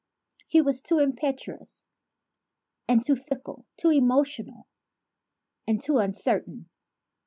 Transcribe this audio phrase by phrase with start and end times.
[0.47, 1.85] He was too impetuous
[2.87, 4.65] and too fickle, too emotional
[5.67, 6.69] and too uncertain.